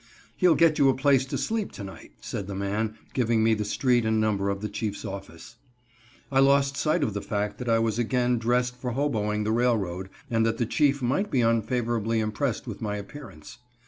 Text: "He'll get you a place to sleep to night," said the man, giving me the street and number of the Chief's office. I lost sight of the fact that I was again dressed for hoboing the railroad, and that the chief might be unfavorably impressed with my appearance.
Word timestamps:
"He'll 0.35 0.55
get 0.55 0.79
you 0.79 0.89
a 0.89 0.95
place 0.95 1.27
to 1.27 1.37
sleep 1.37 1.71
to 1.73 1.83
night," 1.83 2.13
said 2.21 2.47
the 2.47 2.55
man, 2.55 2.97
giving 3.13 3.43
me 3.43 3.53
the 3.53 3.63
street 3.63 4.03
and 4.03 4.19
number 4.19 4.49
of 4.49 4.61
the 4.61 4.67
Chief's 4.67 5.05
office. 5.05 5.57
I 6.31 6.39
lost 6.39 6.75
sight 6.75 7.03
of 7.03 7.13
the 7.13 7.21
fact 7.21 7.59
that 7.59 7.69
I 7.69 7.77
was 7.77 7.99
again 7.99 8.39
dressed 8.39 8.75
for 8.75 8.93
hoboing 8.93 9.43
the 9.43 9.51
railroad, 9.51 10.09
and 10.27 10.43
that 10.43 10.57
the 10.57 10.65
chief 10.65 11.03
might 11.03 11.29
be 11.29 11.41
unfavorably 11.43 12.19
impressed 12.19 12.65
with 12.65 12.81
my 12.81 12.95
appearance. 12.97 13.59